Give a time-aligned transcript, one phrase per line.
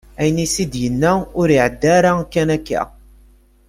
[0.19, 2.81] Ayen i as-d-yenna ur iɛedda ara kan akka.